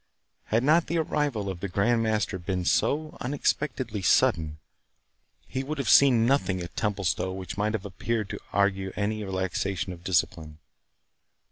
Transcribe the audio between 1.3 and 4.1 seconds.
of the Grand Master been so unexpectedly